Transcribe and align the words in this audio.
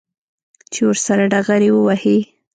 چې 0.71 0.79
ورسره 0.89 1.23
ډغرې 1.31 1.69
ووهي. 1.73 2.17